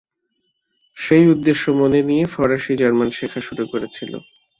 সেই 0.97 1.25
উদ্দেশ্য 1.33 1.63
মনে 1.79 1.99
নিয়ে 2.09 2.25
ফরাসি 2.33 2.73
জর্মন 2.75 3.09
শেখা 3.17 3.41
শুরু 3.47 3.63
করেছিল। 3.71 4.11